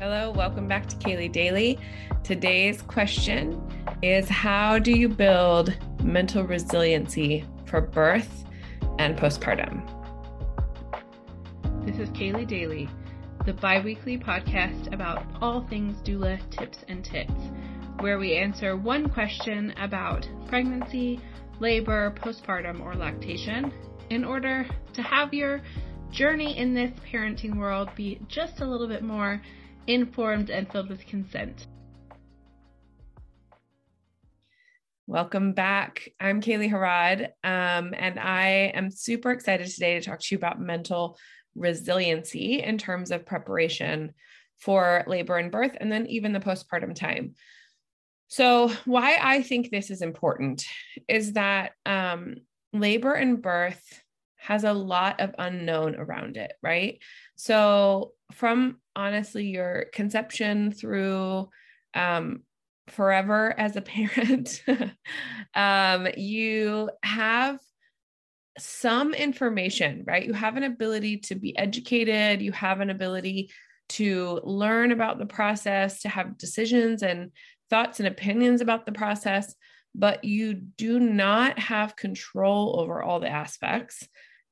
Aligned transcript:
Hello, 0.00 0.30
welcome 0.30 0.68
back 0.68 0.86
to 0.86 0.94
Kaylee 0.94 1.32
Daily. 1.32 1.76
Today's 2.22 2.82
question 2.82 3.60
is 4.00 4.28
How 4.28 4.78
do 4.78 4.92
you 4.92 5.08
build 5.08 5.76
mental 6.04 6.44
resiliency 6.44 7.44
for 7.66 7.80
birth 7.80 8.44
and 9.00 9.18
postpartum? 9.18 9.82
This 11.84 11.98
is 11.98 12.10
Kaylee 12.10 12.46
Daily, 12.46 12.88
the 13.44 13.54
bi 13.54 13.80
weekly 13.80 14.16
podcast 14.16 14.94
about 14.94 15.26
all 15.40 15.66
things 15.66 16.00
doula 16.02 16.38
tips 16.50 16.78
and 16.86 17.04
tips, 17.04 17.50
where 17.98 18.20
we 18.20 18.36
answer 18.36 18.76
one 18.76 19.08
question 19.08 19.74
about 19.78 20.28
pregnancy, 20.46 21.18
labor, 21.58 22.14
postpartum, 22.22 22.80
or 22.82 22.94
lactation 22.94 23.72
in 24.10 24.24
order 24.24 24.64
to 24.92 25.02
have 25.02 25.34
your 25.34 25.60
journey 26.12 26.56
in 26.56 26.72
this 26.72 26.92
parenting 27.12 27.56
world 27.56 27.88
be 27.96 28.20
just 28.28 28.60
a 28.60 28.64
little 28.64 28.86
bit 28.86 29.02
more 29.02 29.42
informed 29.88 30.50
and 30.50 30.70
filled 30.70 30.90
with 30.90 31.04
consent. 31.06 31.66
Welcome 35.06 35.54
back. 35.54 36.10
I'm 36.20 36.42
Kaylee 36.42 36.68
Harrod, 36.68 37.32
um, 37.42 37.94
and 37.96 38.20
I 38.20 38.72
am 38.74 38.90
super 38.90 39.30
excited 39.30 39.66
today 39.66 39.98
to 39.98 40.04
talk 40.04 40.20
to 40.20 40.26
you 40.30 40.36
about 40.36 40.60
mental 40.60 41.18
resiliency 41.54 42.62
in 42.62 42.76
terms 42.76 43.10
of 43.10 43.24
preparation 43.24 44.12
for 44.58 45.04
labor 45.06 45.38
and 45.38 45.50
birth, 45.50 45.74
and 45.80 45.90
then 45.90 46.06
even 46.08 46.34
the 46.34 46.40
postpartum 46.40 46.94
time. 46.94 47.34
So, 48.26 48.70
why 48.84 49.18
I 49.18 49.40
think 49.40 49.70
this 49.70 49.90
is 49.90 50.02
important 50.02 50.66
is 51.08 51.32
that 51.32 51.72
um, 51.86 52.34
labor 52.74 53.14
and 53.14 53.40
birth 53.40 53.82
has 54.36 54.64
a 54.64 54.74
lot 54.74 55.20
of 55.20 55.34
unknown 55.38 55.96
around 55.96 56.36
it, 56.36 56.52
right? 56.62 56.98
So, 57.36 58.12
from 58.32 58.80
honestly 58.98 59.46
your 59.46 59.86
conception 59.94 60.72
through 60.72 61.48
um, 61.94 62.42
forever 62.88 63.54
as 63.58 63.76
a 63.76 63.80
parent, 63.82 64.62
um, 65.54 66.08
you 66.16 66.90
have 67.02 67.58
some 68.58 69.14
information, 69.14 70.04
right? 70.06 70.26
You 70.26 70.32
have 70.32 70.56
an 70.56 70.64
ability 70.64 71.18
to 71.18 71.36
be 71.36 71.56
educated, 71.56 72.42
you 72.42 72.50
have 72.52 72.80
an 72.80 72.90
ability 72.90 73.50
to 73.90 74.40
learn 74.42 74.90
about 74.92 75.18
the 75.18 75.26
process, 75.26 76.02
to 76.02 76.08
have 76.08 76.36
decisions 76.36 77.02
and 77.02 77.30
thoughts 77.70 78.00
and 78.00 78.08
opinions 78.08 78.60
about 78.60 78.84
the 78.84 78.92
process, 78.92 79.54
but 79.94 80.24
you 80.24 80.54
do 80.54 80.98
not 80.98 81.58
have 81.58 81.96
control 81.96 82.80
over 82.80 83.02
all 83.02 83.20
the 83.20 83.28
aspects 83.28 84.06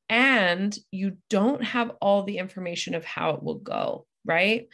and 0.09 0.77
you 0.91 1.17
don't 1.29 1.65
have 1.65 1.91
all 2.01 2.23
the 2.23 2.39
information 2.39 2.95
of 2.95 3.05
how 3.05 3.31
it 3.31 3.43
will 3.43 3.59
go, 3.59 4.07
right? 4.27 4.69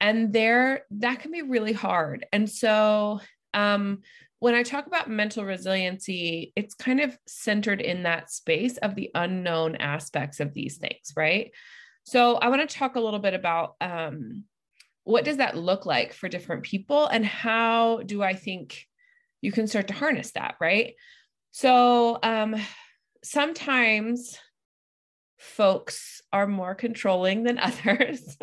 And 0.00 0.32
there 0.32 0.84
that 0.92 1.20
can 1.20 1.32
be 1.32 1.42
really 1.42 1.72
hard. 1.72 2.26
And 2.32 2.48
so 2.48 3.20
um 3.54 4.02
when 4.40 4.54
I 4.54 4.62
talk 4.62 4.86
about 4.86 5.10
mental 5.10 5.44
resiliency, 5.44 6.52
it's 6.54 6.74
kind 6.74 7.00
of 7.00 7.18
centered 7.26 7.80
in 7.80 8.04
that 8.04 8.30
space 8.30 8.76
of 8.78 8.94
the 8.94 9.10
unknown 9.14 9.76
aspects 9.76 10.38
of 10.38 10.54
these 10.54 10.76
things, 10.78 11.12
right? 11.16 11.50
So 12.04 12.36
I 12.36 12.48
want 12.48 12.68
to 12.68 12.76
talk 12.76 12.94
a 12.94 13.00
little 13.00 13.18
bit 13.18 13.34
about 13.34 13.74
um, 13.80 14.44
what 15.04 15.24
does 15.24 15.38
that 15.38 15.56
look 15.56 15.86
like 15.86 16.12
for 16.12 16.28
different 16.28 16.62
people 16.62 17.06
and 17.06 17.24
how 17.26 18.02
do 18.06 18.22
I 18.22 18.34
think 18.34 18.86
you 19.40 19.50
can 19.50 19.66
start 19.66 19.88
to 19.88 19.94
harness 19.94 20.32
that, 20.32 20.54
right? 20.60 20.94
So 21.50 22.18
um, 22.22 22.56
sometimes 23.24 24.38
folks 25.38 26.20
are 26.32 26.46
more 26.46 26.74
controlling 26.74 27.42
than 27.42 27.58
others. 27.58 28.36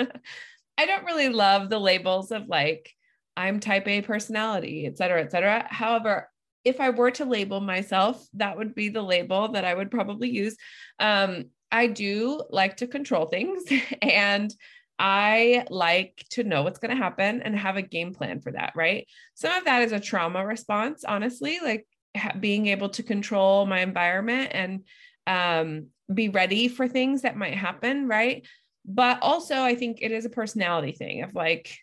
I 0.78 0.86
don't 0.86 1.06
really 1.06 1.30
love 1.30 1.70
the 1.70 1.80
labels 1.80 2.32
of 2.32 2.48
like, 2.48 2.92
I'm 3.38 3.60
type 3.60 3.88
A 3.88 4.02
personality, 4.02 4.86
et 4.86 4.98
cetera, 4.98 5.22
et 5.22 5.32
cetera. 5.32 5.68
However, 5.70 6.30
if 6.64 6.82
I 6.82 6.90
were 6.90 7.12
to 7.12 7.26
label 7.26 7.62
myself, 7.62 8.26
that 8.34 8.58
would 8.58 8.74
be 8.74 8.90
the 8.90 9.02
label 9.02 9.50
that 9.52 9.66
I 9.66 9.74
would 9.74 9.92
probably 9.92 10.30
use. 10.30 10.56
Um, 11.00 11.46
I 11.72 11.88
do 11.88 12.44
like 12.50 12.78
to 12.78 12.88
control 12.88 13.26
things 13.28 13.64
and 14.02 14.54
I 14.98 15.66
like 15.70 16.26
to 16.32 16.44
know 16.44 16.64
what's 16.64 16.80
going 16.80 16.96
to 16.96 17.02
happen 17.04 17.42
and 17.42 17.58
have 17.58 17.76
a 17.76 17.82
game 17.82 18.14
plan 18.14 18.40
for 18.40 18.52
that, 18.54 18.74
right? 18.76 19.08
Some 19.36 19.52
of 19.52 19.66
that 19.66 19.82
is 19.84 19.92
a 19.92 20.00
trauma 20.00 20.46
response, 20.46 21.04
honestly, 21.04 21.60
like 21.62 21.86
ha- 22.16 22.36
being 22.40 22.68
able 22.68 22.90
to 22.90 23.04
control 23.04 23.66
my 23.66 23.82
environment 23.82 24.52
and 24.54 24.86
um, 25.28 25.88
be 26.14 26.30
ready 26.30 26.68
for 26.70 26.88
things 26.88 27.24
that 27.24 27.36
might 27.36 27.56
happen, 27.56 28.08
right? 28.08 28.48
But 28.88 29.20
also, 29.22 29.56
I 29.56 29.76
think 29.76 30.00
it 30.02 30.12
is 30.12 30.26
a 30.26 30.30
personality 30.30 30.92
thing 30.92 31.24
of 31.24 31.34
like, 31.34 31.78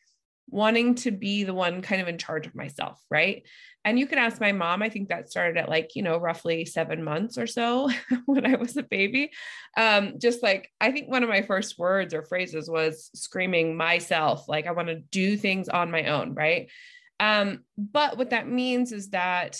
wanting 0.52 0.94
to 0.94 1.10
be 1.10 1.44
the 1.44 1.54
one 1.54 1.80
kind 1.80 2.02
of 2.02 2.08
in 2.08 2.18
charge 2.18 2.46
of 2.46 2.54
myself, 2.54 3.02
right? 3.10 3.42
And 3.84 3.98
you 3.98 4.06
can 4.06 4.18
ask 4.18 4.38
my 4.40 4.52
mom. 4.52 4.82
I 4.82 4.90
think 4.90 5.08
that 5.08 5.30
started 5.30 5.56
at 5.56 5.68
like, 5.68 5.96
you 5.96 6.02
know, 6.02 6.18
roughly 6.18 6.66
seven 6.66 7.02
months 7.02 7.38
or 7.38 7.46
so 7.46 7.90
when 8.26 8.44
I 8.46 8.56
was 8.56 8.76
a 8.76 8.82
baby. 8.82 9.32
Um, 9.76 10.18
just 10.18 10.42
like, 10.42 10.70
I 10.78 10.92
think 10.92 11.10
one 11.10 11.22
of 11.22 11.30
my 11.30 11.42
first 11.42 11.78
words 11.78 12.12
or 12.12 12.22
phrases 12.22 12.68
was 12.68 13.10
screaming 13.14 13.76
myself, 13.76 14.46
like, 14.46 14.66
I 14.66 14.72
want 14.72 14.88
to 14.88 14.96
do 14.96 15.36
things 15.38 15.70
on 15.70 15.90
my 15.90 16.04
own, 16.04 16.34
right? 16.34 16.70
Um, 17.18 17.64
but 17.78 18.18
what 18.18 18.30
that 18.30 18.46
means 18.46 18.92
is 18.92 19.08
that 19.10 19.58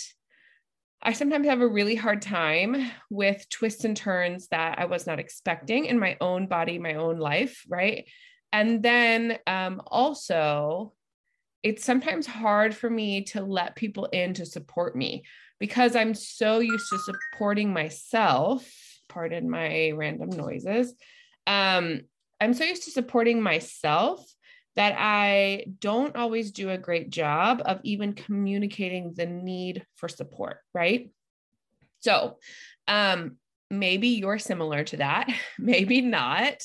I 1.05 1.11
sometimes 1.11 1.47
have 1.47 1.59
a 1.59 1.67
really 1.67 1.95
hard 1.95 2.21
time 2.21 2.89
with 3.09 3.47
twists 3.49 3.83
and 3.83 3.95
turns 3.95 4.47
that 4.47 4.79
I 4.79 4.85
was 4.85 5.05
not 5.05 5.19
expecting 5.19 5.85
in 5.85 5.99
my 5.99 6.15
own 6.21 6.47
body, 6.47 6.79
my 6.79 6.93
own 6.93 7.19
life, 7.19 7.65
right? 7.67 8.05
And 8.53 8.81
then 8.81 9.37
um, 9.45 9.81
also, 9.85 10.93
it's 11.61 11.83
sometimes 11.83 12.25
hard 12.25 12.73
for 12.73 12.89
me 12.89 13.23
to 13.25 13.41
let 13.43 13.75
people 13.75 14.05
in 14.05 14.33
to 14.35 14.45
support 14.45 14.95
me 14.95 15.23
because 15.59 15.93
I'm 15.95 16.13
so 16.13 16.59
used 16.59 16.89
to 16.89 16.99
supporting 16.99 17.73
myself. 17.73 18.69
Pardon 19.09 19.49
my 19.49 19.91
random 19.91 20.29
noises. 20.29 20.93
Um, 21.45 22.01
I'm 22.39 22.53
so 22.53 22.63
used 22.63 22.83
to 22.83 22.91
supporting 22.91 23.41
myself 23.41 24.25
that 24.75 24.95
I 24.97 25.65
don't 25.79 26.15
always 26.15 26.51
do 26.51 26.69
a 26.69 26.77
great 26.77 27.09
job 27.09 27.61
of 27.65 27.79
even 27.83 28.13
communicating 28.13 29.13
the 29.13 29.25
need 29.25 29.85
for 29.95 30.07
support, 30.07 30.57
right? 30.73 31.11
So, 31.99 32.37
um, 32.87 33.37
maybe 33.69 34.09
you're 34.09 34.39
similar 34.39 34.83
to 34.83 34.97
that, 34.97 35.27
maybe 35.59 36.01
not. 36.01 36.63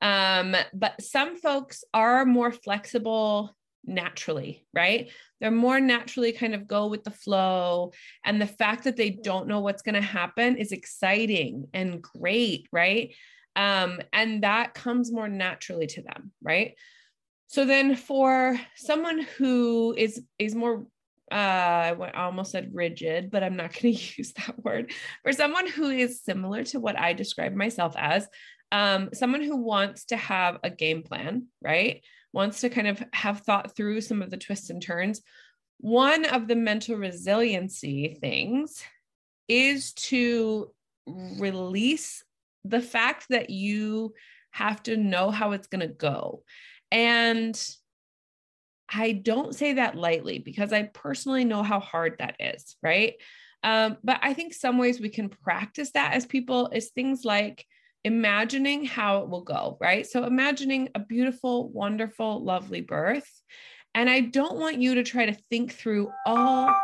Um, 0.00 0.56
but 0.72 1.00
some 1.02 1.36
folks 1.36 1.84
are 1.92 2.24
more 2.24 2.52
flexible 2.52 3.54
naturally, 3.84 4.66
right? 4.74 5.10
They're 5.40 5.50
more 5.50 5.80
naturally 5.80 6.32
kind 6.32 6.54
of 6.54 6.68
go 6.68 6.86
with 6.86 7.04
the 7.04 7.10
flow. 7.10 7.92
And 8.24 8.40
the 8.40 8.46
fact 8.46 8.84
that 8.84 8.96
they 8.96 9.10
don't 9.10 9.48
know 9.48 9.60
what's 9.60 9.82
going 9.82 9.94
to 9.94 10.00
happen 10.00 10.56
is 10.56 10.72
exciting 10.72 11.68
and 11.72 12.02
great, 12.02 12.68
right? 12.72 13.14
Um, 13.56 14.00
and 14.12 14.42
that 14.42 14.74
comes 14.74 15.10
more 15.10 15.28
naturally 15.28 15.86
to 15.88 16.02
them, 16.02 16.32
right? 16.42 16.74
So 17.50 17.64
then 17.64 17.96
for 17.96 18.60
someone 18.76 19.26
who 19.36 19.92
is 19.98 20.22
is 20.38 20.54
more 20.54 20.86
uh, 21.32 21.34
I 21.34 22.12
almost 22.14 22.52
said 22.52 22.70
rigid, 22.72 23.30
but 23.32 23.42
I'm 23.42 23.56
not 23.56 23.72
going 23.82 23.94
to 23.94 24.14
use 24.16 24.32
that 24.34 24.64
word. 24.64 24.92
For 25.24 25.32
someone 25.32 25.66
who 25.66 25.90
is 25.90 26.22
similar 26.22 26.62
to 26.66 26.78
what 26.78 26.98
I 26.98 27.12
describe 27.12 27.54
myself 27.54 27.94
as, 27.96 28.28
um, 28.70 29.10
someone 29.12 29.42
who 29.42 29.56
wants 29.56 30.06
to 30.06 30.16
have 30.16 30.58
a 30.62 30.70
game 30.70 31.02
plan, 31.02 31.46
right? 31.60 32.04
Wants 32.32 32.60
to 32.60 32.68
kind 32.68 32.86
of 32.86 33.02
have 33.12 33.40
thought 33.40 33.74
through 33.76 34.00
some 34.02 34.22
of 34.22 34.30
the 34.30 34.36
twists 34.36 34.70
and 34.70 34.80
turns. 34.80 35.20
One 35.78 36.26
of 36.26 36.46
the 36.46 36.56
mental 36.56 36.96
resiliency 36.96 38.16
things 38.20 38.80
is 39.48 39.92
to 39.94 40.70
release 41.06 42.22
the 42.64 42.80
fact 42.80 43.26
that 43.30 43.50
you 43.50 44.14
have 44.52 44.82
to 44.84 44.96
know 44.96 45.30
how 45.30 45.52
it's 45.52 45.66
going 45.66 45.80
to 45.80 45.92
go. 45.92 46.44
And 46.90 47.60
I 48.92 49.12
don't 49.12 49.54
say 49.54 49.74
that 49.74 49.96
lightly 49.96 50.38
because 50.38 50.72
I 50.72 50.82
personally 50.82 51.44
know 51.44 51.62
how 51.62 51.80
hard 51.80 52.16
that 52.18 52.36
is, 52.40 52.76
right? 52.82 53.14
Um, 53.62 53.98
but 54.02 54.18
I 54.22 54.34
think 54.34 54.54
some 54.54 54.78
ways 54.78 55.00
we 55.00 55.10
can 55.10 55.28
practice 55.28 55.92
that 55.92 56.14
as 56.14 56.26
people 56.26 56.68
is 56.68 56.90
things 56.90 57.24
like 57.24 57.64
imagining 58.04 58.84
how 58.84 59.18
it 59.18 59.28
will 59.28 59.42
go, 59.42 59.76
right? 59.80 60.06
So 60.06 60.24
imagining 60.24 60.88
a 60.94 61.00
beautiful, 61.00 61.68
wonderful, 61.68 62.42
lovely 62.42 62.80
birth. 62.80 63.30
And 63.94 64.08
I 64.08 64.20
don't 64.20 64.58
want 64.58 64.80
you 64.80 64.94
to 64.96 65.02
try 65.02 65.26
to 65.26 65.36
think 65.50 65.72
through 65.72 66.10
all 66.24 66.74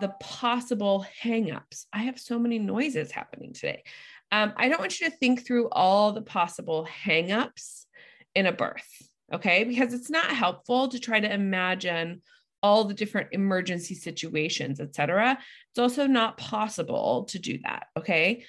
the 0.00 0.12
possible 0.20 1.06
hangups. 1.22 1.86
I 1.92 2.02
have 2.04 2.18
so 2.18 2.38
many 2.38 2.58
noises 2.58 3.10
happening 3.10 3.52
today. 3.52 3.82
Um, 4.32 4.52
I 4.56 4.68
don't 4.68 4.80
want 4.80 5.00
you 5.00 5.10
to 5.10 5.16
think 5.16 5.44
through 5.44 5.68
all 5.70 6.12
the 6.12 6.22
possible 6.22 6.86
hangups 7.04 7.86
in 8.34 8.46
a 8.46 8.52
birth, 8.52 9.08
okay? 9.32 9.64
Because 9.64 9.92
it's 9.94 10.10
not 10.10 10.30
helpful 10.30 10.88
to 10.88 10.98
try 10.98 11.20
to 11.20 11.32
imagine 11.32 12.22
all 12.62 12.84
the 12.84 12.94
different 12.94 13.28
emergency 13.32 13.94
situations, 13.94 14.80
etc. 14.80 15.38
It's 15.70 15.78
also 15.78 16.06
not 16.06 16.36
possible 16.36 17.24
to 17.30 17.38
do 17.38 17.58
that, 17.64 17.86
okay? 17.96 18.44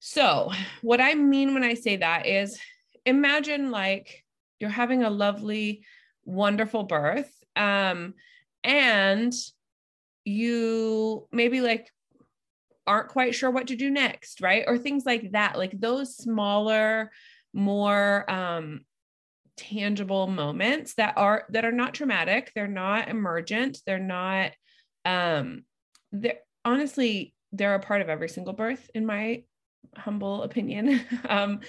So, 0.00 0.52
what 0.82 1.00
I 1.00 1.14
mean 1.14 1.54
when 1.54 1.64
I 1.64 1.74
say 1.74 1.96
that 1.96 2.26
is 2.26 2.58
imagine 3.06 3.70
like 3.70 4.24
you're 4.60 4.70
having 4.70 5.02
a 5.02 5.10
lovely, 5.10 5.84
wonderful 6.24 6.84
birth, 6.84 7.32
um, 7.56 8.14
and 8.62 9.32
you 10.24 11.26
maybe 11.32 11.60
like 11.60 11.90
aren't 12.86 13.08
quite 13.08 13.34
sure 13.34 13.50
what 13.50 13.68
to 13.68 13.76
do 13.76 13.90
next, 13.90 14.40
right? 14.40 14.64
Or 14.66 14.76
things 14.76 15.06
like 15.06 15.32
that, 15.32 15.56
like 15.56 15.78
those 15.78 16.16
smaller, 16.16 17.10
more 17.52 18.30
um, 18.30 18.84
tangible 19.56 20.26
moments 20.26 20.94
that 20.94 21.14
are 21.16 21.44
that 21.50 21.64
are 21.64 21.72
not 21.72 21.94
traumatic, 21.94 22.52
they're 22.54 22.66
not 22.66 23.08
emergent, 23.08 23.78
they're 23.86 23.98
not 23.98 24.52
um 25.04 25.64
they're 26.12 26.38
honestly 26.64 27.34
they're 27.52 27.74
a 27.74 27.80
part 27.80 28.00
of 28.02 28.08
every 28.08 28.28
single 28.28 28.52
birth 28.52 28.90
in 28.94 29.06
my 29.06 29.42
humble 29.96 30.42
opinion. 30.42 31.00
um 31.28 31.60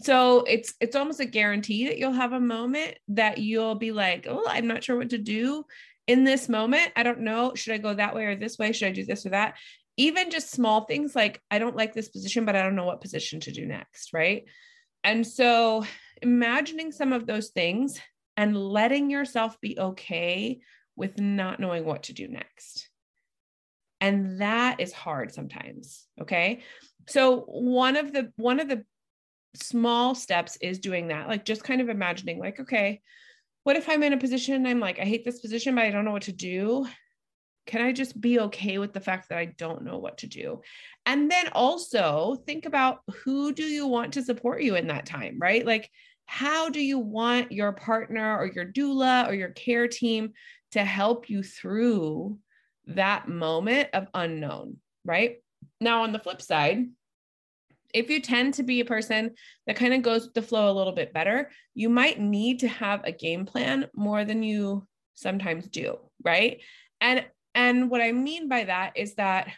so 0.00 0.44
it's 0.44 0.74
it's 0.80 0.96
almost 0.96 1.20
a 1.20 1.26
guarantee 1.26 1.88
that 1.88 1.98
you'll 1.98 2.12
have 2.12 2.32
a 2.32 2.40
moment 2.40 2.96
that 3.08 3.38
you'll 3.38 3.74
be 3.74 3.90
like, 3.90 4.26
"Oh, 4.28 4.44
I'm 4.48 4.68
not 4.68 4.84
sure 4.84 4.96
what 4.96 5.10
to 5.10 5.18
do." 5.18 5.64
in 6.08 6.24
this 6.24 6.48
moment, 6.48 6.90
I 6.96 7.02
don't 7.02 7.20
know, 7.20 7.52
should 7.54 7.74
I 7.74 7.78
go 7.78 7.92
that 7.94 8.14
way 8.14 8.24
or 8.24 8.34
this 8.34 8.58
way? 8.58 8.72
Should 8.72 8.88
I 8.88 8.92
do 8.92 9.04
this 9.04 9.26
or 9.26 9.28
that? 9.30 9.56
Even 9.98 10.30
just 10.30 10.50
small 10.50 10.86
things 10.86 11.14
like, 11.14 11.40
I 11.50 11.58
don't 11.58 11.76
like 11.76 11.92
this 11.92 12.08
position, 12.08 12.46
but 12.46 12.56
I 12.56 12.62
don't 12.62 12.76
know 12.76 12.86
what 12.86 13.02
position 13.02 13.40
to 13.40 13.52
do 13.52 13.66
next. 13.66 14.14
Right. 14.14 14.44
And 15.04 15.26
so 15.26 15.84
imagining 16.20 16.92
some 16.92 17.12
of 17.12 17.26
those 17.26 17.48
things 17.48 18.00
and 18.36 18.56
letting 18.56 19.10
yourself 19.10 19.60
be 19.60 19.78
okay 19.78 20.60
with 20.96 21.18
not 21.18 21.60
knowing 21.60 21.84
what 21.84 22.04
to 22.04 22.12
do 22.12 22.28
next. 22.28 22.88
And 24.00 24.40
that 24.40 24.80
is 24.80 24.92
hard 24.92 25.32
sometimes. 25.32 26.06
Okay. 26.20 26.62
So 27.08 27.40
one 27.46 27.96
of 27.96 28.12
the, 28.12 28.32
one 28.36 28.60
of 28.60 28.68
the 28.68 28.84
small 29.54 30.14
steps 30.14 30.56
is 30.60 30.78
doing 30.78 31.08
that, 31.08 31.28
like 31.28 31.44
just 31.44 31.64
kind 31.64 31.80
of 31.80 31.88
imagining, 31.88 32.38
like, 32.38 32.60
okay, 32.60 33.00
what 33.64 33.76
if 33.76 33.88
I'm 33.88 34.02
in 34.02 34.12
a 34.12 34.18
position 34.18 34.66
I'm 34.66 34.80
like, 34.80 34.98
I 34.98 35.04
hate 35.04 35.24
this 35.24 35.40
position, 35.40 35.74
but 35.74 35.84
I 35.84 35.90
don't 35.90 36.04
know 36.04 36.12
what 36.12 36.22
to 36.22 36.32
do? 36.32 36.86
Can 37.68 37.82
I 37.82 37.92
just 37.92 38.18
be 38.18 38.40
okay 38.40 38.78
with 38.78 38.94
the 38.94 39.00
fact 39.00 39.28
that 39.28 39.38
I 39.38 39.44
don't 39.44 39.84
know 39.84 39.98
what 39.98 40.18
to 40.18 40.26
do? 40.26 40.62
And 41.04 41.30
then 41.30 41.48
also 41.52 42.42
think 42.46 42.64
about 42.64 43.00
who 43.22 43.52
do 43.52 43.62
you 43.62 43.86
want 43.86 44.14
to 44.14 44.22
support 44.22 44.62
you 44.62 44.74
in 44.76 44.86
that 44.86 45.04
time, 45.04 45.36
right? 45.38 45.64
Like, 45.64 45.90
how 46.24 46.70
do 46.70 46.80
you 46.80 46.98
want 46.98 47.52
your 47.52 47.72
partner 47.72 48.38
or 48.38 48.46
your 48.46 48.64
doula 48.64 49.28
or 49.28 49.34
your 49.34 49.50
care 49.50 49.86
team 49.86 50.32
to 50.72 50.82
help 50.82 51.28
you 51.28 51.42
through 51.42 52.38
that 52.86 53.28
moment 53.28 53.90
of 53.92 54.08
unknown, 54.14 54.78
right? 55.04 55.36
Now, 55.78 56.04
on 56.04 56.12
the 56.12 56.18
flip 56.18 56.40
side, 56.40 56.86
if 57.92 58.08
you 58.08 58.20
tend 58.20 58.54
to 58.54 58.62
be 58.62 58.80
a 58.80 58.86
person 58.86 59.32
that 59.66 59.76
kind 59.76 59.92
of 59.92 60.00
goes 60.00 60.24
with 60.24 60.34
the 60.34 60.42
flow 60.42 60.70
a 60.70 60.76
little 60.76 60.92
bit 60.94 61.12
better, 61.12 61.50
you 61.74 61.90
might 61.90 62.18
need 62.18 62.60
to 62.60 62.68
have 62.68 63.04
a 63.04 63.12
game 63.12 63.44
plan 63.44 63.86
more 63.94 64.24
than 64.24 64.42
you 64.42 64.86
sometimes 65.14 65.68
do, 65.68 65.98
right? 66.24 66.62
And 67.00 67.26
and 67.58 67.90
what 67.90 68.00
I 68.00 68.12
mean 68.12 68.48
by 68.48 68.64
that 68.64 68.92
is 68.96 69.16
that 69.16 69.48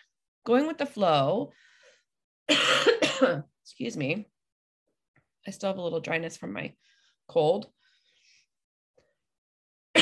going 0.44 0.67
with 0.67 0.79
the 0.79 0.87
flow 0.87 1.52
excuse 3.62 3.97
me. 3.97 4.26
I 5.47 5.50
still 5.50 5.70
have 5.70 5.79
a 5.79 5.82
little 5.82 6.00
dryness 6.00 6.37
from 6.37 6.52
my 6.52 6.73
cold. 7.29 7.67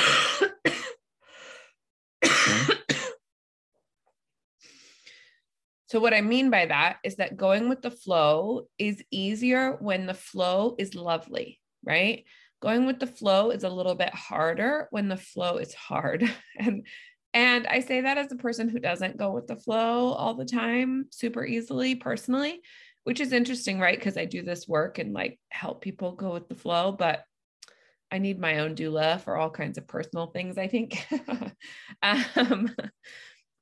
So, 5.90 6.00
what 6.00 6.12
I 6.12 6.20
mean 6.20 6.50
by 6.50 6.66
that 6.66 6.98
is 7.02 7.16
that 7.16 7.38
going 7.38 7.70
with 7.70 7.80
the 7.80 7.90
flow 7.90 8.68
is 8.76 9.02
easier 9.10 9.72
when 9.80 10.04
the 10.04 10.12
flow 10.12 10.74
is 10.78 10.94
lovely, 10.94 11.58
right? 11.82 12.26
Going 12.60 12.84
with 12.84 13.00
the 13.00 13.06
flow 13.06 13.52
is 13.52 13.64
a 13.64 13.70
little 13.70 13.94
bit 13.94 14.12
harder 14.12 14.88
when 14.90 15.08
the 15.08 15.16
flow 15.16 15.56
is 15.56 15.72
hard. 15.72 16.30
and 16.58 16.86
and 17.34 17.66
I 17.66 17.80
say 17.80 18.00
that 18.02 18.18
as 18.18 18.32
a 18.32 18.36
person 18.36 18.68
who 18.68 18.78
doesn't 18.78 19.16
go 19.16 19.32
with 19.32 19.46
the 19.46 19.56
flow 19.56 20.12
all 20.12 20.34
the 20.34 20.44
time 20.44 21.06
super 21.10 21.44
easily 21.44 21.94
personally, 21.94 22.60
which 23.04 23.20
is 23.20 23.32
interesting, 23.32 23.78
right? 23.78 23.98
Because 23.98 24.16
I 24.16 24.24
do 24.24 24.42
this 24.42 24.66
work 24.66 24.98
and 24.98 25.12
like 25.12 25.38
help 25.50 25.82
people 25.82 26.12
go 26.12 26.32
with 26.32 26.48
the 26.48 26.54
flow, 26.54 26.92
but 26.92 27.22
I 28.10 28.18
need 28.18 28.38
my 28.38 28.60
own 28.60 28.74
doula 28.74 29.20
for 29.20 29.36
all 29.36 29.50
kinds 29.50 29.76
of 29.76 29.86
personal 29.86 30.28
things, 30.28 30.56
I 30.56 30.68
think. 30.68 31.06
um, 32.02 32.74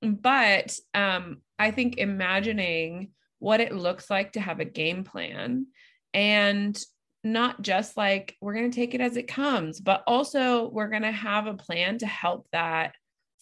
but 0.02 0.76
um, 0.94 1.38
I 1.58 1.72
think 1.72 1.98
imagining 1.98 3.10
what 3.38 3.60
it 3.60 3.74
looks 3.74 4.08
like 4.08 4.32
to 4.32 4.40
have 4.40 4.60
a 4.60 4.64
game 4.64 5.04
plan 5.04 5.66
and 6.14 6.80
not 7.24 7.60
just 7.60 7.96
like 7.96 8.36
we're 8.40 8.54
going 8.54 8.70
to 8.70 8.74
take 8.76 8.94
it 8.94 9.00
as 9.00 9.16
it 9.16 9.26
comes, 9.26 9.80
but 9.80 10.04
also 10.06 10.68
we're 10.68 10.88
going 10.88 11.02
to 11.02 11.12
have 11.12 11.46
a 11.46 11.54
plan 11.54 11.98
to 11.98 12.06
help 12.06 12.46
that 12.52 12.94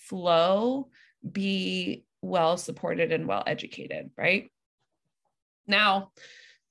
flow 0.09 0.89
be 1.31 2.05
well 2.23 2.57
supported 2.57 3.13
and 3.13 3.27
well 3.27 3.43
educated, 3.47 4.11
right? 4.17 4.51
Now, 5.67 6.13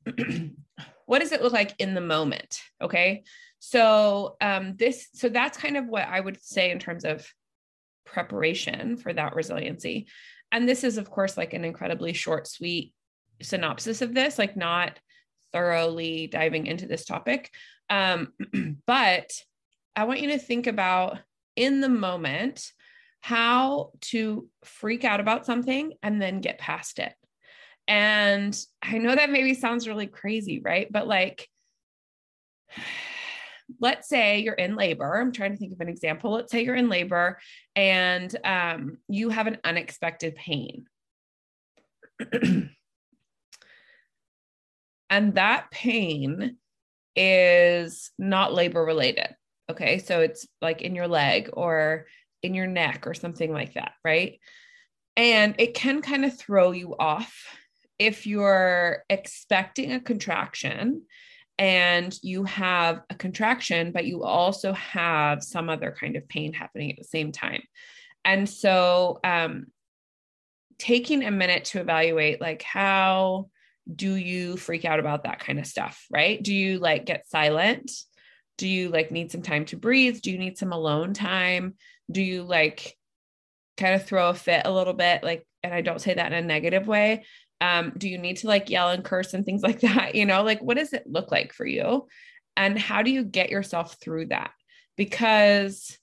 what 1.05 1.19
does 1.19 1.31
it 1.31 1.41
look 1.41 1.53
like 1.53 1.73
in 1.79 1.93
the 1.93 2.01
moment? 2.01 2.59
Okay. 2.81 3.23
So, 3.59 4.35
um, 4.41 4.75
this, 4.75 5.07
so 5.13 5.29
that's 5.29 5.57
kind 5.57 5.77
of 5.77 5.87
what 5.87 6.07
I 6.07 6.19
would 6.19 6.41
say 6.43 6.71
in 6.71 6.79
terms 6.79 7.05
of 7.05 7.25
preparation 8.05 8.97
for 8.97 9.13
that 9.13 9.35
resiliency. 9.35 10.07
And 10.51 10.67
this 10.67 10.83
is, 10.83 10.97
of 10.97 11.09
course, 11.09 11.37
like 11.37 11.53
an 11.53 11.65
incredibly 11.65 12.13
short, 12.13 12.47
sweet 12.47 12.93
synopsis 13.41 14.01
of 14.01 14.13
this, 14.13 14.37
like 14.37 14.57
not 14.57 14.99
thoroughly 15.51 16.27
diving 16.27 16.67
into 16.67 16.87
this 16.87 17.05
topic. 17.05 17.51
Um, 17.89 18.33
but 18.85 19.31
I 19.95 20.03
want 20.05 20.21
you 20.21 20.29
to 20.29 20.39
think 20.39 20.67
about 20.67 21.19
in 21.55 21.81
the 21.81 21.89
moment 21.89 22.71
how 23.23 23.91
to 24.01 24.49
freak 24.65 25.05
out 25.05 25.21
about 25.21 25.45
something 25.45 25.93
and 26.03 26.21
then 26.21 26.41
get 26.41 26.57
past 26.57 26.99
it. 26.99 27.13
And 27.87 28.53
I 28.81 28.97
know 28.97 29.15
that 29.15 29.29
maybe 29.29 29.53
sounds 29.53 29.87
really 29.87 30.07
crazy, 30.07 30.59
right? 30.59 30.91
But 30.91 31.07
like, 31.07 31.47
let's 33.79 34.09
say 34.09 34.39
you're 34.39 34.53
in 34.53 34.75
labor. 34.75 35.21
I'm 35.21 35.31
trying 35.31 35.53
to 35.53 35.57
think 35.57 35.71
of 35.71 35.79
an 35.79 35.87
example. 35.87 36.33
Let's 36.33 36.51
say 36.51 36.65
you're 36.65 36.75
in 36.75 36.89
labor 36.89 37.39
and 37.77 38.35
um, 38.43 38.97
you 39.07 39.29
have 39.29 39.47
an 39.47 39.57
unexpected 39.63 40.35
pain. 40.35 40.85
and 45.09 45.35
that 45.35 45.71
pain 45.71 46.57
is 47.15 48.11
not 48.19 48.53
labor 48.53 48.83
related. 48.83 49.33
Okay. 49.71 49.99
So 49.99 50.19
it's 50.19 50.45
like 50.61 50.81
in 50.81 50.93
your 50.93 51.07
leg 51.07 51.49
or 51.53 52.05
in 52.43 52.53
your 52.53 52.67
neck 52.67 53.07
or 53.07 53.13
something 53.13 53.51
like 53.51 53.73
that. 53.73 53.93
Right. 54.03 54.39
And 55.15 55.55
it 55.57 55.73
can 55.73 56.01
kind 56.01 56.25
of 56.25 56.37
throw 56.37 56.71
you 56.71 56.95
off 56.97 57.45
if 57.99 58.27
you're 58.27 59.03
expecting 59.09 59.93
a 59.93 59.99
contraction 59.99 61.03
and 61.59 62.17
you 62.23 62.43
have 62.45 63.01
a 63.09 63.15
contraction, 63.15 63.91
but 63.91 64.05
you 64.05 64.23
also 64.23 64.73
have 64.73 65.43
some 65.43 65.69
other 65.69 65.95
kind 65.97 66.15
of 66.15 66.27
pain 66.27 66.51
happening 66.51 66.91
at 66.91 66.97
the 66.97 67.03
same 67.03 67.31
time. 67.31 67.61
And 68.25 68.49
so, 68.49 69.19
um, 69.23 69.67
taking 70.79 71.23
a 71.23 71.31
minute 71.31 71.65
to 71.65 71.79
evaluate, 71.79 72.41
like, 72.41 72.63
how 72.63 73.49
do 73.93 74.15
you 74.15 74.57
freak 74.57 74.85
out 74.85 74.99
about 74.99 75.23
that 75.23 75.39
kind 75.39 75.59
of 75.59 75.67
stuff, 75.67 76.05
right? 76.11 76.41
Do 76.41 76.53
you 76.53 76.79
like 76.79 77.05
get 77.05 77.27
silent? 77.27 77.91
Do 78.57 78.67
you 78.67 78.89
like 78.89 79.11
need 79.11 79.31
some 79.31 79.41
time 79.41 79.65
to 79.65 79.77
breathe? 79.77 80.21
Do 80.21 80.31
you 80.31 80.37
need 80.37 80.57
some 80.57 80.71
alone 80.71 81.13
time? 81.13 81.75
Do 82.11 82.21
you 82.21 82.43
like 82.43 82.95
kind 83.77 83.95
of 83.95 84.05
throw 84.05 84.29
a 84.29 84.33
fit 84.33 84.63
a 84.65 84.71
little 84.71 84.93
bit? 84.93 85.23
Like, 85.23 85.45
and 85.63 85.73
I 85.73 85.81
don't 85.81 86.01
say 86.01 86.13
that 86.13 86.31
in 86.31 86.43
a 86.43 86.47
negative 86.47 86.87
way, 86.87 87.25
Um, 87.61 87.93
do 87.97 88.09
you 88.09 88.17
need 88.17 88.37
to 88.37 88.47
like 88.47 88.69
yell 88.69 88.89
and 88.89 89.03
curse 89.03 89.33
and 89.33 89.45
things 89.45 89.63
like 89.67 89.79
that? 89.81 90.15
You 90.15 90.25
know, 90.25 90.43
like 90.43 90.61
what 90.61 90.77
does 90.77 90.93
it 90.93 91.07
look 91.07 91.31
like 91.31 91.53
for 91.53 91.65
you? 91.65 92.07
And 92.55 92.77
how 92.77 93.01
do 93.01 93.09
you 93.11 93.23
get 93.23 93.49
yourself 93.49 93.97
through 93.99 94.27
that? 94.27 94.51
Because 94.97 95.97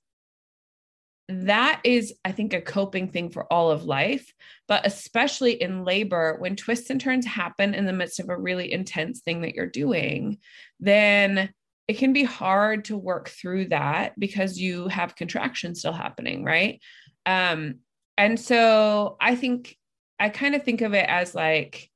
that 1.29 1.81
is, 1.85 2.13
I 2.25 2.33
think, 2.33 2.55
a 2.55 2.61
coping 2.61 3.09
thing 3.09 3.31
for 3.31 3.45
all 3.53 3.71
of 3.71 3.85
life, 3.85 4.33
but 4.67 4.85
especially 4.85 5.53
in 5.53 5.85
labor, 5.85 6.37
when 6.41 6.57
twists 6.57 6.91
and 6.91 7.01
turns 7.01 7.25
happen 7.25 7.73
in 7.75 7.87
the 7.87 7.93
midst 7.93 8.19
of 8.19 8.29
a 8.29 8.37
really 8.37 8.73
intense 8.73 9.21
thing 9.21 9.43
that 9.43 9.55
you're 9.55 9.67
doing, 9.67 10.39
then 10.81 11.51
it 11.91 11.99
can 11.99 12.13
be 12.13 12.23
hard 12.23 12.85
to 12.85 12.97
work 12.97 13.31
through 13.31 13.65
that 13.65 14.13
because 14.17 14.61
you 14.61 14.87
have 14.87 15.17
contraction 15.17 15.75
still 15.75 15.93
happening, 15.93 16.45
right? 16.45 16.81
Um, 17.27 17.81
and 18.17 18.39
so 18.39 19.17
I 19.21 19.35
think 19.35 19.77
I 20.21 20.29
kind 20.29 20.55
of 20.55 20.63
think 20.63 20.83
of 20.83 20.95
it 20.95 21.07
as 21.09 21.35
like 21.35 21.91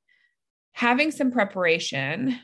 having 0.73 1.11
some 1.11 1.31
preparation 1.31 2.37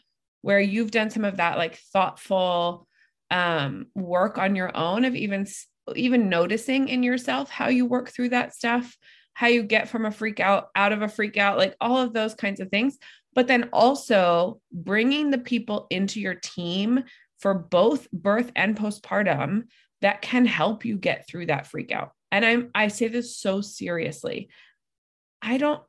where 0.43 0.61
you've 0.61 0.91
done 0.91 1.09
some 1.09 1.25
of 1.25 1.37
that 1.37 1.57
like 1.57 1.75
thoughtful 1.91 2.87
um, 3.31 3.87
work 3.95 4.37
on 4.37 4.55
your 4.55 4.71
own 4.73 5.03
of 5.03 5.13
even 5.13 5.45
even 5.93 6.29
noticing 6.29 6.87
in 6.87 7.03
yourself 7.03 7.49
how 7.49 7.67
you 7.67 7.85
work 7.85 8.11
through 8.11 8.29
that 8.29 8.55
stuff, 8.55 8.95
how 9.33 9.47
you 9.47 9.61
get 9.61 9.89
from 9.89 10.05
a 10.05 10.11
freak 10.11 10.39
out 10.39 10.69
out 10.73 10.93
of 10.93 11.01
a 11.01 11.09
freak 11.09 11.35
out, 11.35 11.57
like 11.57 11.75
all 11.81 11.97
of 11.97 12.13
those 12.13 12.33
kinds 12.33 12.61
of 12.61 12.69
things. 12.69 12.97
But 13.35 13.47
then 13.47 13.67
also 13.73 14.61
bringing 14.71 15.31
the 15.31 15.37
people 15.37 15.87
into 15.89 16.21
your 16.21 16.35
team 16.35 17.03
for 17.41 17.53
both 17.53 18.09
birth 18.11 18.51
and 18.55 18.77
postpartum 18.77 19.63
that 20.01 20.21
can 20.21 20.45
help 20.45 20.85
you 20.85 20.97
get 20.97 21.27
through 21.27 21.47
that 21.47 21.67
freak 21.67 21.91
out. 21.91 22.11
And 22.31 22.45
I'm 22.45 22.71
I 22.73 22.87
say 22.87 23.07
this 23.07 23.37
so 23.37 23.61
seriously. 23.61 24.49
I 25.41 25.57
don't 25.57 25.81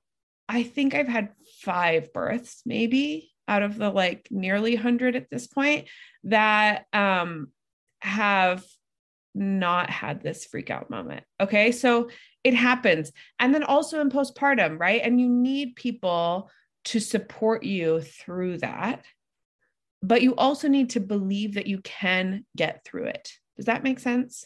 I 0.48 0.64
think 0.64 0.94
I've 0.94 1.08
had 1.08 1.30
5 1.62 2.12
births 2.12 2.62
maybe 2.66 3.32
out 3.48 3.62
of 3.62 3.76
the 3.76 3.90
like 3.90 4.28
nearly 4.30 4.74
100 4.74 5.16
at 5.16 5.30
this 5.30 5.46
point 5.46 5.88
that 6.24 6.86
um 6.92 7.48
have 8.00 8.64
not 9.34 9.88
had 9.90 10.22
this 10.22 10.44
freak 10.44 10.70
out 10.70 10.90
moment. 10.90 11.24
Okay. 11.40 11.72
So 11.72 12.10
it 12.44 12.54
happens. 12.54 13.12
And 13.38 13.54
then 13.54 13.62
also 13.62 14.00
in 14.00 14.10
postpartum, 14.10 14.78
right? 14.78 15.00
And 15.02 15.20
you 15.20 15.28
need 15.28 15.76
people 15.76 16.50
to 16.86 17.00
support 17.00 17.62
you 17.62 18.00
through 18.00 18.58
that. 18.58 19.04
But 20.02 20.22
you 20.22 20.34
also 20.34 20.68
need 20.68 20.90
to 20.90 21.00
believe 21.00 21.54
that 21.54 21.66
you 21.66 21.80
can 21.80 22.44
get 22.56 22.84
through 22.84 23.04
it. 23.04 23.30
Does 23.56 23.66
that 23.66 23.84
make 23.84 24.00
sense? 24.00 24.44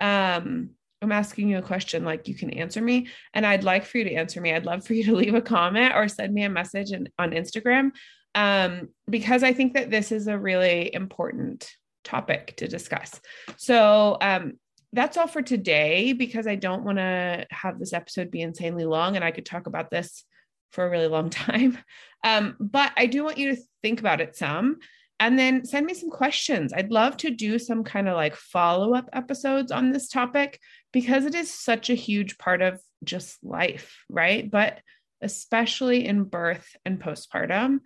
Um, 0.00 0.70
I'm 1.00 1.12
asking 1.12 1.48
you 1.48 1.58
a 1.58 1.62
question 1.62 2.04
like 2.04 2.26
you 2.26 2.34
can 2.34 2.50
answer 2.50 2.80
me 2.80 3.08
and 3.32 3.46
I'd 3.46 3.64
like 3.64 3.84
for 3.84 3.98
you 3.98 4.04
to 4.04 4.14
answer 4.14 4.40
me. 4.40 4.52
I'd 4.52 4.66
love 4.66 4.84
for 4.84 4.94
you 4.94 5.04
to 5.04 5.14
leave 5.16 5.34
a 5.34 5.40
comment 5.40 5.94
or 5.94 6.08
send 6.08 6.34
me 6.34 6.42
a 6.42 6.50
message 6.50 6.92
in, 6.92 7.08
on 7.18 7.30
Instagram 7.30 7.92
um, 8.34 8.88
because 9.08 9.42
I 9.42 9.52
think 9.52 9.74
that 9.74 9.90
this 9.90 10.12
is 10.12 10.26
a 10.26 10.38
really 10.38 10.92
important 10.92 11.70
topic 12.04 12.56
to 12.56 12.68
discuss. 12.68 13.20
So 13.56 14.16
um, 14.20 14.54
that's 14.92 15.16
all 15.16 15.28
for 15.28 15.42
today 15.42 16.12
because 16.12 16.46
I 16.46 16.56
don't 16.56 16.84
want 16.84 16.98
to 16.98 17.46
have 17.50 17.78
this 17.78 17.92
episode 17.92 18.30
be 18.30 18.42
insanely 18.42 18.84
long 18.84 19.16
and 19.16 19.24
I 19.24 19.30
could 19.30 19.46
talk 19.46 19.66
about 19.66 19.90
this 19.90 20.24
for 20.70 20.86
a 20.86 20.90
really 20.90 21.08
long 21.08 21.30
time. 21.30 21.78
Um, 22.24 22.56
but 22.58 22.92
I 22.96 23.06
do 23.06 23.24
want 23.24 23.38
you 23.38 23.54
to 23.54 23.62
think 23.82 24.00
about 24.00 24.20
it 24.20 24.36
some 24.36 24.78
and 25.20 25.38
then 25.38 25.64
send 25.64 25.86
me 25.86 25.94
some 25.94 26.10
questions. 26.10 26.72
I'd 26.72 26.92
love 26.92 27.16
to 27.18 27.30
do 27.30 27.58
some 27.58 27.82
kind 27.82 28.08
of 28.08 28.14
like 28.14 28.36
follow 28.36 28.94
up 28.94 29.08
episodes 29.12 29.72
on 29.72 29.90
this 29.90 30.08
topic 30.08 30.60
because 30.92 31.24
it 31.24 31.34
is 31.34 31.52
such 31.52 31.90
a 31.90 31.94
huge 31.94 32.38
part 32.38 32.62
of 32.62 32.80
just 33.04 33.42
life, 33.42 33.96
right? 34.08 34.48
But 34.48 34.80
especially 35.20 36.06
in 36.06 36.24
birth 36.24 36.68
and 36.84 37.00
postpartum. 37.00 37.80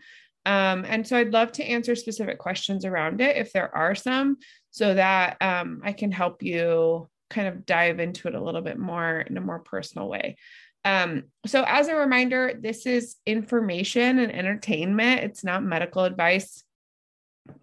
Um, 0.44 0.84
and 0.84 1.06
so 1.06 1.16
I'd 1.16 1.32
love 1.32 1.52
to 1.52 1.64
answer 1.64 1.94
specific 1.94 2.38
questions 2.38 2.84
around 2.84 3.20
it 3.20 3.36
if 3.36 3.52
there 3.52 3.74
are 3.74 3.94
some, 3.94 4.38
so 4.70 4.94
that 4.94 5.36
um, 5.40 5.80
I 5.84 5.92
can 5.92 6.10
help 6.10 6.42
you 6.42 7.08
kind 7.30 7.48
of 7.48 7.64
dive 7.64 8.00
into 8.00 8.28
it 8.28 8.34
a 8.34 8.42
little 8.42 8.60
bit 8.60 8.78
more 8.78 9.20
in 9.20 9.36
a 9.36 9.40
more 9.40 9.60
personal 9.60 10.08
way. 10.08 10.36
Um, 10.84 11.24
so, 11.46 11.64
as 11.66 11.88
a 11.88 11.94
reminder, 11.94 12.58
this 12.60 12.86
is 12.86 13.16
information 13.26 14.18
and 14.18 14.32
entertainment, 14.32 15.20
it's 15.22 15.44
not 15.44 15.62
medical 15.62 16.04
advice. 16.04 16.64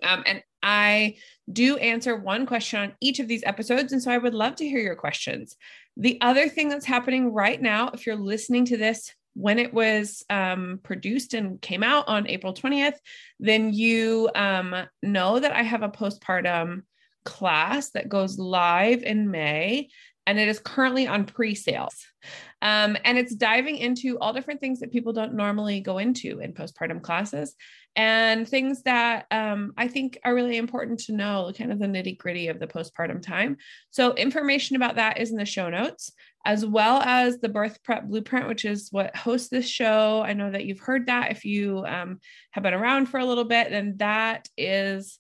Um, 0.04 0.24
and 0.26 0.44
I 0.62 1.18
do 1.52 1.78
answer 1.78 2.16
one 2.16 2.46
question 2.46 2.80
on 2.80 2.94
each 3.02 3.20
of 3.20 3.28
these 3.28 3.44
episodes. 3.46 3.94
And 3.94 4.02
so 4.02 4.12
I 4.12 4.18
would 4.18 4.34
love 4.34 4.56
to 4.58 4.68
hear 4.68 4.80
your 4.80 4.96
questions. 4.96 5.56
The 5.96 6.20
other 6.22 6.50
thing 6.50 6.70
that's 6.70 6.86
happening 6.86 7.34
right 7.34 7.62
now, 7.62 7.90
if 7.94 8.06
you're 8.06 8.16
listening 8.16 8.66
to 8.66 8.78
this 8.78 9.14
when 9.36 9.60
it 9.60 9.74
was 9.74 10.24
um, 10.30 10.80
produced 10.84 11.34
and 11.34 11.62
came 11.62 11.84
out 11.84 12.08
on 12.08 12.28
April 12.28 12.54
20th, 12.54 12.98
then 13.40 13.74
you 13.74 14.30
um, 14.36 14.76
know 15.02 15.40
that 15.40 15.54
I 15.54 15.62
have 15.62 15.84
a 15.84 15.90
postpartum 15.90 16.84
class 17.26 17.92
that 17.92 18.10
goes 18.10 18.40
live 18.40 19.04
in 19.04 19.30
May 19.30 19.90
and 20.30 20.38
it 20.38 20.48
is 20.48 20.60
currently 20.60 21.08
on 21.08 21.26
pre 21.26 21.56
sales. 21.56 22.06
Um, 22.62 22.98
and 23.04 23.18
it's 23.18 23.34
diving 23.34 23.78
into 23.78 24.20
all 24.20 24.32
different 24.32 24.60
things 24.60 24.80
that 24.80 24.92
people 24.92 25.12
don't 25.12 25.34
normally 25.34 25.80
go 25.80 25.98
into 25.98 26.40
in 26.40 26.54
postpartum 26.54 27.02
classes 27.02 27.56
and 27.96 28.48
things 28.48 28.84
that 28.84 29.26
um, 29.32 29.74
I 29.76 29.88
think 29.88 30.20
are 30.24 30.36
really 30.36 30.58
important 30.58 31.00
to 31.02 31.14
know, 31.14 31.52
kind 31.58 31.72
of 31.72 31.80
the 31.80 31.88
nitty 31.88 32.20
gritty 32.20 32.48
of 32.48 32.60
the 32.60 32.68
postpartum 32.68 33.24
time. 33.24 33.58
So, 33.90 34.14
information 34.14 34.76
about 34.76 34.98
that 34.98 35.20
is 35.20 35.32
in 35.32 35.38
the 35.38 35.46
show 35.46 35.68
notes, 35.68 36.12
as 36.46 36.64
well 36.64 37.02
as 37.02 37.40
the 37.40 37.50
birth 37.50 37.82
prep 37.82 38.06
blueprint, 38.06 38.48
which 38.48 38.66
is 38.66 38.90
what 38.92 39.16
hosts 39.16 39.50
this 39.50 39.68
show. 39.68 40.22
I 40.22 40.34
know 40.34 40.52
that 40.52 40.66
you've 40.66 40.80
heard 40.80 41.08
that 41.08 41.32
if 41.32 41.44
you 41.44 41.84
um, 41.88 42.20
have 42.52 42.64
been 42.64 42.76
around 42.76 43.08
for 43.08 43.20
a 43.20 43.26
little 43.26 43.46
bit, 43.46 43.72
then 43.72 43.96
that 43.98 44.48
is 44.56 45.18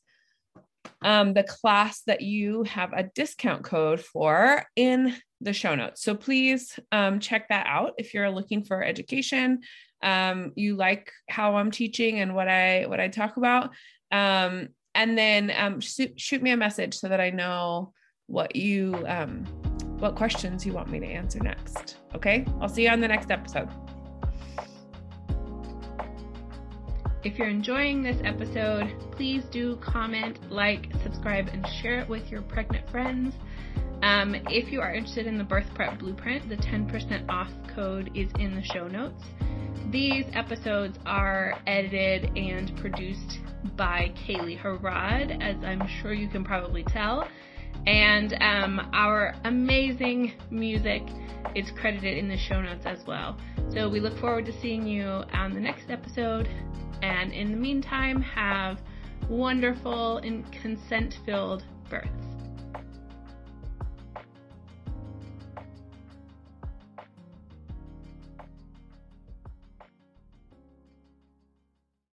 um, 1.02 1.34
the 1.34 1.44
class 1.44 2.02
that 2.08 2.22
you 2.22 2.64
have 2.64 2.94
a 2.94 3.10
discount 3.16 3.64
code 3.64 4.00
for 4.00 4.66
in 4.76 5.16
the 5.42 5.54
show 5.54 5.76
notes. 5.76 6.04
So 6.04 6.16
please 6.16 6.78
um, 6.92 7.20
check 7.20 7.48
that 7.50 7.66
out 7.68 7.94
if 7.98 8.14
you're 8.14 8.30
looking 8.30 8.64
for 8.64 8.84
education 8.84 9.62
um, 10.02 10.54
you 10.56 10.76
like 10.76 11.12
how 11.30 11.56
I'm 11.56 11.72
teaching 11.72 12.20
and 12.20 12.36
what 12.36 12.48
I 12.48 12.86
what 12.86 13.00
I 13.00 13.08
talk 13.08 13.38
about. 13.38 13.72
Um, 14.12 14.70
and 14.96 15.18
then 15.18 15.52
um, 15.56 15.80
shoot, 15.80 16.20
shoot 16.20 16.42
me 16.42 16.52
a 16.52 16.58
message 16.58 16.98
so 16.98 17.08
that 17.10 17.22
I 17.22 17.30
know 17.30 17.94
what 18.28 18.56
you 18.56 19.04
um, 19.08 19.46
what 20.00 20.16
questions 20.16 20.66
you 20.66 20.74
want 20.74 20.90
me 20.90 21.00
to 21.00 21.06
answer 21.06 21.40
next. 21.40 21.98
Okay, 22.16 22.46
I'll 22.60 22.70
see 22.70 22.84
you 22.84 22.90
on 22.90 23.00
the 23.00 23.08
next 23.08 23.32
episode. 23.32 23.70
If 27.22 27.38
you're 27.38 27.50
enjoying 27.50 28.02
this 28.02 28.16
episode, 28.24 28.96
please 29.12 29.44
do 29.52 29.76
comment, 29.84 30.40
like, 30.50 30.88
subscribe, 31.04 31.50
and 31.52 31.68
share 31.82 32.00
it 32.00 32.08
with 32.08 32.32
your 32.32 32.42
pregnant 32.42 32.90
friends. 32.90 33.36
Um, 34.02 34.36
if 34.48 34.72
you 34.72 34.80
are 34.80 34.94
interested 34.94 35.28
in 35.28 35.38
the 35.38 35.44
birth 35.44 35.68
prep 35.76 36.00
blueprint, 36.00 36.48
the 36.48 36.56
10% 36.56 37.26
off 37.28 37.50
code 37.76 38.10
is 38.16 38.32
in 38.40 38.56
the 38.56 38.64
show 38.64 38.88
notes. 38.88 39.22
These 39.92 40.28
episodes 40.32 40.98
are 41.06 41.56
edited 41.68 42.38
and 42.38 42.74
produced 42.78 43.40
by 43.76 44.14
Kaylee 44.26 44.58
Harrod, 44.58 45.42
as 45.42 45.58
I'm 45.66 45.86
sure 46.02 46.14
you 46.14 46.30
can 46.30 46.46
probably 46.46 46.84
tell. 46.84 47.28
And 47.86 48.34
um, 48.42 48.90
our 48.94 49.36
amazing 49.46 50.34
music 50.52 51.04
is 51.56 51.72
credited 51.72 52.18
in 52.18 52.28
the 52.28 52.38
show 52.38 52.62
notes 52.62 52.86
as 52.86 53.06
well. 53.08 53.38
So 53.74 53.90
we 53.90 54.00
look 54.00 54.18
forward 54.20 54.46
to 54.46 54.62
seeing 54.62 54.86
you 54.86 55.06
on 55.34 55.54
the 55.54 55.60
next 55.60 55.90
episode. 55.90 56.48
And 57.02 57.32
in 57.32 57.52
the 57.52 57.58
meantime, 57.58 58.22
have 58.22 58.80
wonderful 59.30 60.18
and 60.18 60.50
consent 60.52 61.20
filled 61.26 61.64
births. 61.90 62.29